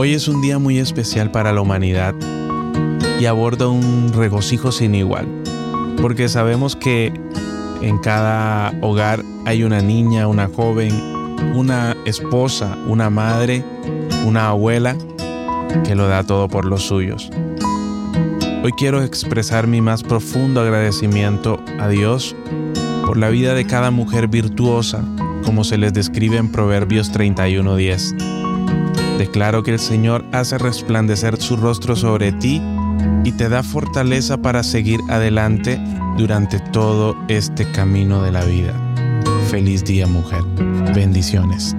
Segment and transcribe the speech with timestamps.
[0.00, 2.14] Hoy es un día muy especial para la humanidad
[3.18, 5.26] y aborda un regocijo sin igual,
[6.00, 7.12] porque sabemos que
[7.82, 10.92] en cada hogar hay una niña, una joven,
[11.52, 13.64] una esposa, una madre,
[14.24, 14.96] una abuela
[15.84, 17.28] que lo da todo por los suyos.
[18.62, 22.36] Hoy quiero expresar mi más profundo agradecimiento a Dios
[23.04, 25.02] por la vida de cada mujer virtuosa,
[25.44, 28.37] como se les describe en Proverbios 31:10.
[29.28, 32.62] Declaro que el Señor hace resplandecer su rostro sobre ti
[33.24, 35.78] y te da fortaleza para seguir adelante
[36.16, 38.72] durante todo este camino de la vida.
[39.50, 40.40] Feliz día mujer.
[40.94, 41.76] Bendiciones.